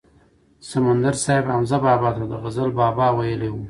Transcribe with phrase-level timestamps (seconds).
[0.69, 3.55] سمندر صاحب حمزه بابا ته غزل بابا ویلی و.